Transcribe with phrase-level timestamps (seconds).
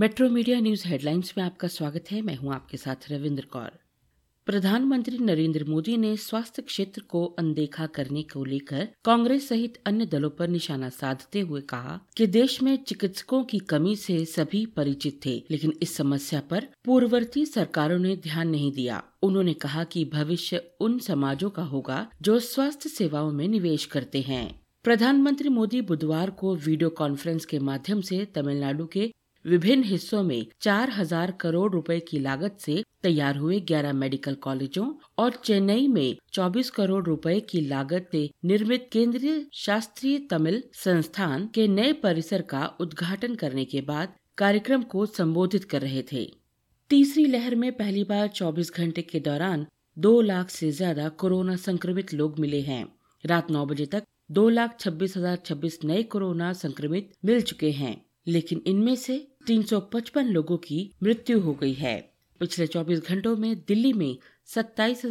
[0.00, 3.70] Metro media news headlines में आपका स्वागत है। मैं हूँ आपके साथ रविंद्र कौर।
[4.46, 10.30] प्रधानमंत्री नरेंद्र मोदी ने स्वास्थ्य क्षेत्र को अनदेखा करने को लेकर कांग्रेस सहित अन्य दलों
[10.30, 15.36] पर निशाना साधते हुए कहा कि देश में चिकित्सकों की कमी से सभी परिचित थे,
[15.50, 20.98] लेकिन इस समस्या पर पूर्ववर्ती सरकारों ने ध्यान नहीं दिया। उन्होंने कहा कि भविष्य उन
[20.98, 26.90] समाजों का होगा जो स्वास्थ्य सेवाओं में निवेश करते हैं। प्रधानमंत्री मोदी बुधवार को वीडियो
[26.90, 29.12] कॉन्फ्रेंस के माध्यम से तमिलनाडु के
[29.44, 34.86] विभिन्न हिस्सों में चार हज़ार करोड़ रुपए की लागत से तैयार हुए 11 मेडिकल कॉलेजों
[35.18, 41.66] और चेन्नई में 24 करोड़ रुपए की लागत से निर्मित केंद्रीय शास्त्रीय तमिल संस्थान के
[41.68, 46.24] नए परिसर का उद्घाटन करने के बाद कार्यक्रम को संबोधित कर रहे थे।
[46.90, 52.14] तीसरी लहर में पहली बार 24 घंटे के दौरान दो लाख से ज़्यादा कोरोना संक्रमित
[52.14, 52.84] लोग मिले हैं।
[53.24, 57.96] रात नौ बजे तक दो लाख छब्बीस हज़ार छब्बीस नए कोरोना संक्रमित मिल चुके हैं।
[58.26, 63.92] लेकिन इनमें से 355 लोगों की मृत्यु हो गई है। पिछले 24 घंटों में दिल्ली
[63.92, 65.02] में सत्ताईस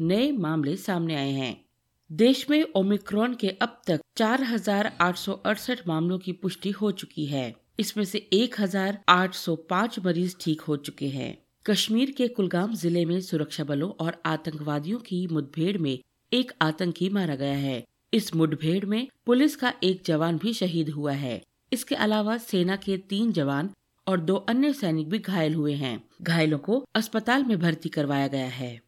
[0.00, 1.64] नए मामले सामने आए हैं।
[2.12, 6.90] देश में ओमिक्रॉन के अब तक चार हज़ार आठ सौ अड़सठ मामलों की पुष्टि हो
[6.90, 13.20] चुकी है। इसमें से 1,805 मरीज़ ठीक हो चुके हैं। कश्मीर के कुलगाम ज़िले में
[13.20, 15.98] सुरक्षा बलों और आतंकवादियों की मुठभेड़ में
[16.32, 21.12] एक आतंकी मारा गया है। इस मुठभेड़ में पुलिस का एक जवान भी शहीद हुआ
[21.12, 23.70] है। इसके अलावा सेना के तीन जवान
[24.06, 28.48] और दो अन्य सैनिक भी घायल हुए हैं। घायलों को अस्पताल में भर्ती करवाया गया
[28.48, 28.80] है।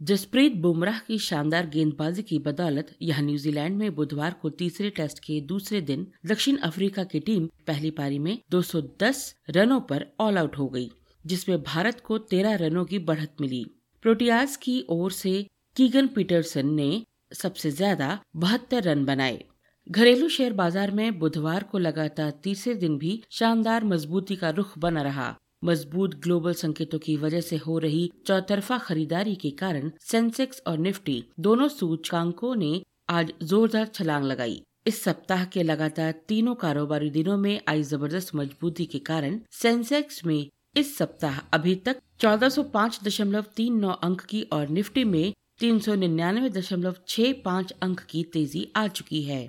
[0.00, 5.40] जसप्रीत बुमराह की शानदार गेंदबाजी की बदौलत यह न्यूजीलैंड में बुधवार को तीसरे टेस्ट के
[5.40, 10.68] दूसरे दिन दक्षिण अफ्रीका की टीम पहली पारी में 210 रनों पर ऑल आउट हो
[10.68, 10.90] गई,
[11.26, 13.64] जिसमें भारत को 13 रनों की बढ़त मिली।
[14.02, 17.02] प्रोटियाज की ओर से कीगन पीटरसन ने
[17.34, 19.44] सबसे ज़्यादा बहत्तर रन बनाए।
[19.86, 25.02] घरेलू शेयर बाज़ार में बुधवार को लगातार तीसरे दिन भी शानदार मजबूती का रुख बना
[25.02, 25.34] रहा।
[25.64, 31.22] मज़बूत ग्लोबल संकेतों की वजह से हो रही चौतरफा खरीदारी के कारण सेंसेक्स और निफ्टी
[31.40, 37.60] दोनों सूचकांकों ने आज जोरदार छलांग लगाई। इस सप्ताह के लगातार तीनों कारोबारी दिनों में
[37.68, 40.46] आई ज़बरदस्त मजबूती के कारण सेंसेक्स में
[40.76, 45.32] इस सप्ताह अभी तक चौदह सौ पाँच दशमलव तीन नौ अंक की और निफ्टी में
[45.60, 49.48] तीन सौ निन्यानवे दशमलव छह पाँच अंक की तेज़ी आ चुकी है।